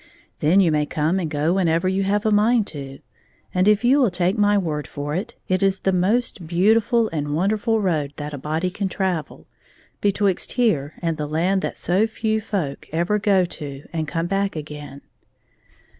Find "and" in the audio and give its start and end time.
1.19-1.29, 3.53-3.67, 7.09-7.35, 11.03-11.17, 13.93-14.07